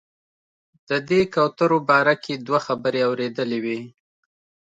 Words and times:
د 0.89 0.91
دې 1.09 1.21
کوترو 1.33 1.77
باره 1.89 2.15
کې 2.23 2.33
دوه 2.45 2.59
خبرې 2.67 3.01
اورېدلې 3.09 3.59
وې. 3.63 3.79